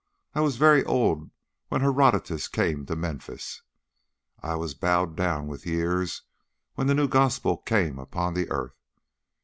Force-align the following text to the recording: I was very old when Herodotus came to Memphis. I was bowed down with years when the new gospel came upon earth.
I 0.33 0.41
was 0.41 0.55
very 0.57 0.83
old 0.83 1.29
when 1.69 1.81
Herodotus 1.81 2.47
came 2.47 2.87
to 2.87 2.95
Memphis. 2.95 3.61
I 4.41 4.55
was 4.55 4.73
bowed 4.73 5.15
down 5.15 5.45
with 5.45 5.63
years 5.63 6.23
when 6.73 6.87
the 6.87 6.95
new 6.95 7.07
gospel 7.07 7.57
came 7.57 7.99
upon 7.99 8.35
earth. 8.49 8.81